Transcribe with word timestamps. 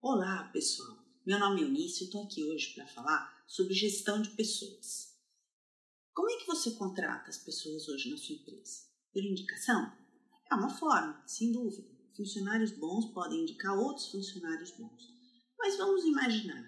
Olá, 0.00 0.50
pessoal. 0.52 0.98
Meu 1.26 1.38
nome 1.38 1.62
é 1.62 1.64
Eunice 1.64 2.04
e 2.04 2.06
estou 2.06 2.22
aqui 2.22 2.44
hoje 2.44 2.74
para 2.74 2.86
falar 2.86 3.44
sobre 3.46 3.74
gestão 3.74 4.20
de 4.20 4.30
pessoas. 4.30 5.14
Como 6.12 6.30
é 6.30 6.36
que 6.36 6.46
você 6.46 6.72
contrata 6.72 7.30
as 7.30 7.38
pessoas 7.38 7.88
hoje 7.88 8.10
na 8.10 8.16
sua 8.16 8.34
empresa? 8.34 8.82
Por 9.12 9.24
indicação? 9.24 9.92
É 10.50 10.54
uma 10.54 10.70
forma, 10.70 11.22
sem 11.26 11.50
dúvida. 11.50 11.88
Funcionários 12.16 12.70
bons 12.72 13.06
podem 13.12 13.42
indicar 13.42 13.76
outros 13.76 14.06
funcionários 14.08 14.70
bons. 14.72 15.12
Mas 15.58 15.76
vamos 15.76 16.04
imaginar 16.04 16.64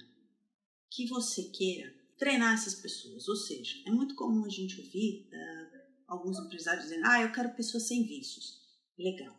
que 0.91 1.07
você 1.07 1.45
queira 1.45 1.95
treinar 2.19 2.55
essas 2.55 2.75
pessoas, 2.75 3.29
ou 3.29 3.37
seja, 3.37 3.83
é 3.87 3.91
muito 3.91 4.15
comum 4.15 4.45
a 4.45 4.49
gente 4.49 4.81
ouvir 4.81 5.29
uh, 5.29 5.81
alguns 6.09 6.39
empresários 6.39 6.85
dizendo: 6.85 7.07
Ah, 7.07 7.23
eu 7.23 7.33
quero 7.33 7.55
pessoas 7.55 7.87
sem 7.87 8.07
vícios. 8.07 8.61
Legal. 8.99 9.37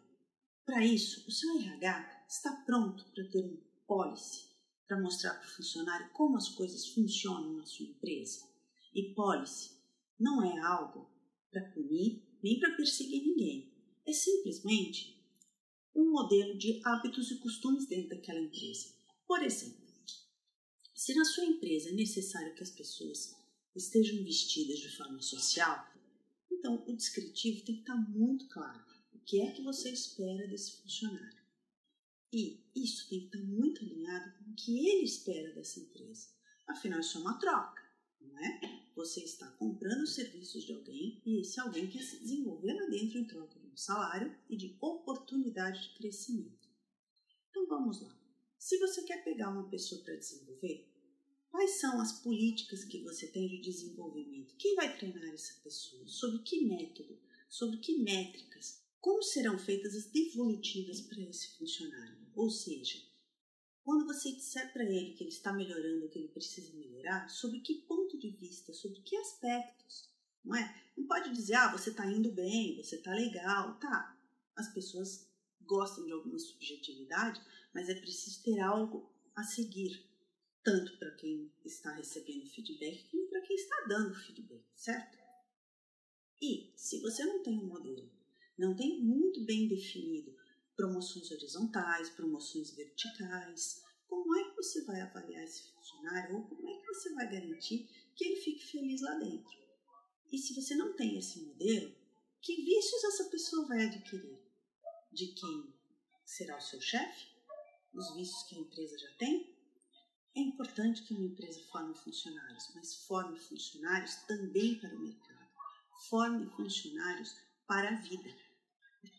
Para 0.66 0.86
isso, 0.86 1.28
o 1.28 1.32
seu 1.32 1.58
RH 1.60 2.26
está 2.30 2.52
pronto 2.66 3.06
para 3.12 3.28
ter 3.30 3.44
um 3.44 3.58
policy 3.88 4.48
para 4.88 5.02
mostrar 5.02 5.34
para 5.34 5.48
o 5.48 5.52
funcionário 5.52 6.10
como 6.14 6.38
as 6.38 6.50
coisas 6.50 6.88
funcionam 6.90 7.54
na 7.54 7.66
sua 7.66 7.86
empresa. 7.86 8.48
E 8.94 9.14
policy 9.14 9.72
não 10.20 10.44
é 10.44 10.60
algo 10.60 11.10
para 11.52 11.70
punir 11.72 12.24
nem 12.44 12.60
para 12.60 12.76
perseguir 12.76 13.22
ninguém. 13.24 13.74
É 14.06 14.14
simplesmente 14.14 15.18
um 15.96 16.12
modelo 16.12 16.58
de 16.58 16.80
hábitos 16.86 17.32
e 17.32 17.40
costumes 17.40 17.88
dentro 17.88 18.10
daquela 18.10 18.40
empresa. 18.40 18.94
Por 19.28 19.44
exemplo, 19.44 19.87
se 20.98 21.14
na 21.14 21.24
sua 21.24 21.46
empresa 21.46 21.90
é 21.90 21.94
necessário 21.94 22.56
que 22.56 22.64
as 22.64 22.72
pessoas 22.72 23.38
estejam 23.76 24.24
vestidas 24.24 24.80
de 24.80 24.98
forma 24.98 25.22
social, 25.22 25.88
então 26.52 26.84
o 26.88 26.96
descritivo 26.96 27.64
tem 27.64 27.76
que 27.76 27.82
estar 27.82 27.96
muito 27.96 28.48
claro. 28.48 28.84
O 29.14 29.20
que 29.20 29.40
é 29.40 29.52
que 29.52 29.62
você 29.62 29.92
espera 29.92 30.48
desse 30.48 30.82
funcionário? 30.82 31.38
E 32.34 32.60
isso 32.76 33.08
tem 33.10 33.20
que 33.20 33.26
estar 33.28 33.48
muito 33.48 33.86
alinhado 33.86 34.40
com 34.40 34.50
o 34.50 34.56
que 34.56 34.90
ele 34.90 35.04
espera 35.04 35.54
dessa 35.54 35.80
empresa. 35.80 36.30
Afinal, 36.66 37.00
isso 37.00 37.20
é 37.20 37.22
uma 37.22 37.38
troca, 37.38 37.84
não 38.20 38.36
é? 38.40 38.90
Você 38.96 39.24
está 39.24 39.52
comprando 39.52 40.02
os 40.02 40.16
serviços 40.16 40.64
de 40.64 40.74
alguém 40.74 41.22
e 41.24 41.42
esse 41.42 41.60
alguém 41.60 41.88
quer 41.88 42.02
se 42.02 42.20
desenvolver 42.22 42.74
lá 42.74 42.88
dentro 42.88 43.20
em 43.20 43.28
troca 43.28 43.60
de 43.60 43.68
um 43.68 43.78
salário 43.78 44.36
e 44.50 44.58
de 44.58 44.76
oportunidade 44.82 45.90
de 45.90 45.94
crescimento. 45.96 46.68
Então 47.52 47.68
vamos 47.68 48.02
lá. 48.02 48.18
Se 48.58 48.78
você 48.80 49.04
quer 49.04 49.24
pegar 49.24 49.50
uma 49.50 49.70
pessoa 49.70 50.02
para 50.04 50.16
desenvolver, 50.16 50.90
quais 51.58 51.80
são 51.80 52.00
as 52.00 52.12
políticas 52.12 52.84
que 52.84 53.02
você 53.02 53.26
tem 53.26 53.48
de 53.48 53.58
desenvolvimento? 53.60 54.54
Quem 54.60 54.76
vai 54.76 54.96
treinar 54.96 55.34
essa 55.34 55.60
pessoa? 55.64 56.08
Sobre 56.08 56.44
que 56.44 56.64
método? 56.64 57.20
Sobre 57.50 57.80
que 57.80 57.98
métricas? 57.98 58.84
Como 59.02 59.24
serão 59.24 59.58
feitas 59.58 59.96
as 59.96 60.06
devolutivas 60.06 61.02
para 61.02 61.20
esse 61.20 61.58
funcionário? 61.58 62.16
Ou 62.36 62.52
seja, 62.52 63.02
quando 63.84 64.06
você 64.06 64.34
disser 64.34 64.72
para 64.72 64.84
ele 64.84 65.14
que 65.14 65.24
ele 65.24 65.32
está 65.32 65.52
melhorando 65.52 66.08
que 66.10 66.20
ele 66.20 66.28
precisa 66.28 66.72
melhorar, 66.76 67.28
sobre 67.28 67.60
que 67.62 67.82
ponto 67.88 68.20
de 68.20 68.30
vista, 68.30 68.72
sobre 68.72 69.02
que 69.02 69.16
aspectos, 69.16 70.12
não 70.46 70.56
é? 70.56 70.84
Não 70.96 71.08
pode 71.08 71.34
dizer, 71.34 71.56
ah, 71.56 71.72
você 71.72 71.90
está 71.90 72.06
indo 72.06 72.32
bem, 72.32 72.76
você 72.76 72.98
está 72.98 73.16
legal, 73.16 73.80
tá. 73.80 74.16
As 74.56 74.72
pessoas 74.72 75.28
gostam 75.62 76.06
de 76.06 76.12
alguma 76.12 76.38
subjetividade, 76.38 77.42
mas 77.74 77.90
é 77.90 77.96
preciso 77.96 78.44
ter 78.44 78.60
algo 78.60 79.12
a 79.36 79.44
seguir, 79.44 80.08
tanto 80.68 80.98
para 80.98 81.12
quem 81.12 81.50
está 81.64 81.94
recebendo 81.94 82.46
feedback 82.50 83.08
como 83.10 83.26
para 83.30 83.40
quem 83.40 83.56
está 83.56 83.86
dando 83.88 84.14
feedback, 84.14 84.66
certo? 84.76 85.18
E 86.42 86.74
se 86.76 87.00
você 87.00 87.24
não 87.24 87.42
tem 87.42 87.58
um 87.58 87.68
modelo 87.68 88.12
não 88.58 88.76
tem 88.76 89.02
muito 89.02 89.46
bem 89.46 89.70
definido 89.70 90.36
promoções 90.76 91.32
horizontais, 91.32 92.10
promoções 92.10 92.72
verticais. 92.72 93.82
Como 94.10 94.36
é 94.36 94.50
que 94.50 94.58
você 94.58 94.84
vai 94.84 95.00
avaliar 95.00 95.42
esse 95.46 95.72
funcionário 95.72 96.36
ou 96.36 96.44
como 96.44 96.68
é 96.68 96.82
que 96.82 96.88
você 96.88 97.14
vai 97.14 97.32
garantir 97.32 97.88
que 98.14 98.26
ele 98.26 98.42
fique 98.42 98.66
feliz 98.66 99.02
lá 99.02 99.16
dentro? 99.20 99.58
E 100.34 100.38
se 100.38 100.54
você 100.54 100.76
não 100.76 100.98
tem 100.98 101.18
esse 101.18 101.40
modelo, 101.44 101.96
que 102.42 102.56
vícios 102.56 103.04
essa 103.06 103.30
pessoa 103.30 103.68
vai 103.68 103.86
adquirir? 103.86 104.38
De 105.14 105.28
quem 105.28 105.74
será 106.26 106.58
o 106.58 106.62
seu 106.62 106.82
chefe? 106.82 107.28
Os 107.94 108.14
vícios 108.16 108.44
que 108.44 108.56
a 108.56 108.60
empresa 108.60 108.98
já 108.98 109.12
tem? 109.14 109.57
É 110.38 110.40
importante 110.40 111.02
que 111.04 111.14
uma 111.14 111.26
empresa 111.26 111.60
forme 111.72 111.96
funcionários, 111.96 112.70
mas 112.76 112.96
forme 113.06 113.38
funcionários 113.40 114.16
também 114.28 114.76
para 114.76 114.96
o 114.96 115.00
mercado. 115.00 115.48
Forme 116.10 116.46
funcionários 116.52 117.36
para 117.66 117.90
a 117.90 118.00
vida 118.02 118.30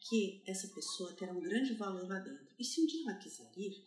porque 0.09 0.43
essa 0.47 0.69
pessoa 0.69 1.13
terá 1.13 1.33
um 1.33 1.41
grande 1.41 1.75
valor 1.75 2.09
lá 2.09 2.19
dentro. 2.19 2.47
E 2.59 2.65
se 2.65 2.81
um 2.81 2.87
dia 2.87 3.03
ela 3.03 3.19
quiser 3.19 3.51
ir, 3.57 3.85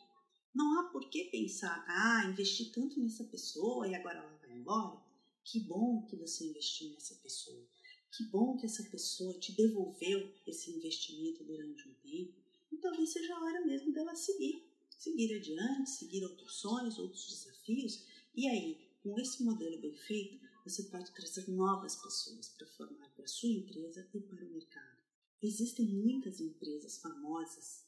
não 0.54 0.80
há 0.80 0.84
por 0.90 1.10
que 1.10 1.26
pensar, 1.26 1.84
ah, 1.88 2.26
investi 2.26 2.66
tanto 2.66 3.00
nessa 3.00 3.24
pessoa 3.24 3.88
e 3.88 3.96
agora 3.96 4.20
ela 4.20 4.38
vai 4.38 4.52
embora. 4.52 5.02
Que 5.44 5.60
bom 5.60 6.06
que 6.06 6.16
você 6.16 6.46
investiu 6.46 6.92
nessa 6.92 7.16
pessoa. 7.16 7.66
Que 8.12 8.24
bom 8.26 8.58
que 8.58 8.66
essa 8.66 8.84
pessoa 8.84 9.34
te 9.40 9.54
devolveu 9.54 10.32
esse 10.46 10.72
investimento 10.72 11.44
durante 11.44 11.88
um 11.88 11.94
tempo. 11.96 12.34
E 12.72 12.78
talvez 12.78 13.10
seja 13.12 13.34
a 13.36 13.44
hora 13.44 13.66
mesmo 13.66 13.92
dela 13.94 14.16
seguir. 14.16 14.71
Seguir 15.02 15.36
adiante, 15.36 15.90
seguir 15.90 16.24
outros 16.24 16.58
sonhos, 16.58 17.00
outros 17.00 17.28
desafios. 17.28 18.06
E 18.36 18.48
aí, 18.48 18.88
com 19.02 19.20
esse 19.20 19.44
modelo 19.44 19.82
bem 19.82 19.96
feito, 19.96 20.40
você 20.64 20.84
pode 20.84 21.12
trazer 21.12 21.50
novas 21.50 21.96
pessoas 21.96 22.50
para 22.50 22.68
formar 22.68 23.10
para 23.16 23.26
a 23.26 23.28
sua 23.28 23.50
empresa 23.50 24.08
e 24.14 24.22
para 24.22 24.46
o 24.46 24.50
mercado. 24.52 25.02
Existem 25.42 25.88
muitas 25.88 26.40
empresas 26.40 27.00
famosas 27.00 27.84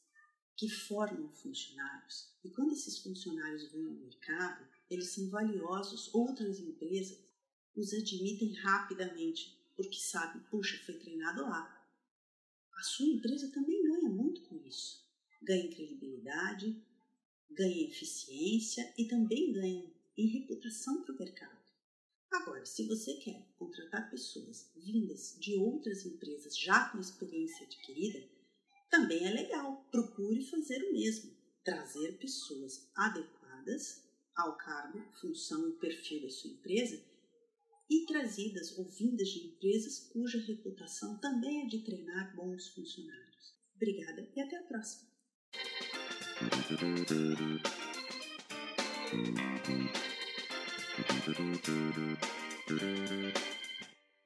que 0.57 0.67
formam 0.67 1.31
funcionários 1.33 2.33
e 2.43 2.49
quando 2.49 2.73
esses 2.73 2.97
funcionários 2.97 3.71
vão 3.71 3.85
ao 3.89 3.93
mercado, 3.93 4.67
eles 4.89 5.09
são 5.09 5.29
valiosos, 5.29 6.11
outras 6.15 6.59
empresas 6.59 7.19
os 7.75 7.93
admitem 7.93 8.53
rapidamente 8.53 9.55
porque 9.75 9.99
sabem, 9.99 10.41
puxa, 10.49 10.83
foi 10.83 10.95
treinado 10.97 11.43
lá. 11.43 11.87
A 12.75 12.81
sua 12.81 13.05
empresa 13.05 13.51
também 13.51 13.83
ganha 13.83 14.09
muito 14.09 14.41
com 14.45 14.57
isso. 14.65 15.07
Ganha 15.43 15.69
credibilidade, 15.69 16.81
ganha 17.53 17.87
eficiência 17.87 18.93
e 18.97 19.05
também 19.05 19.51
ganha 19.51 19.91
em 20.17 20.27
reputação 20.27 21.03
para 21.03 21.13
o 21.13 21.17
mercado. 21.17 21.63
Agora, 22.31 22.65
se 22.65 22.87
você 22.87 23.13
quer 23.15 23.47
contratar 23.57 24.09
pessoas 24.09 24.71
vindas 24.75 25.37
de 25.39 25.55
outras 25.55 26.05
empresas 26.05 26.57
já 26.57 26.89
com 26.89 26.99
experiência 26.99 27.65
adquirida, 27.65 28.27
também 28.89 29.25
é 29.25 29.31
legal. 29.31 29.87
Procure 29.91 30.43
fazer 30.45 30.83
o 30.83 30.93
mesmo. 30.93 31.31
Trazer 31.63 32.17
pessoas 32.17 32.89
adequadas 32.95 34.03
ao 34.35 34.57
cargo, 34.57 34.99
função 35.21 35.69
e 35.69 35.73
perfil 35.73 36.23
da 36.23 36.29
sua 36.29 36.51
empresa 36.51 37.01
e 37.89 38.05
trazidas 38.05 38.77
ou 38.77 38.85
vindas 38.85 39.29
de 39.29 39.47
empresas 39.47 39.99
cuja 40.11 40.39
reputação 40.39 41.19
também 41.19 41.63
é 41.63 41.67
de 41.67 41.83
treinar 41.83 42.35
bons 42.35 42.69
funcionários. 42.69 43.53
Obrigada 43.75 44.27
e 44.35 44.41
até 44.41 44.57
a 44.57 44.63
próxima! 44.63 45.11
Thank 46.35 46.73
you. 52.69 53.62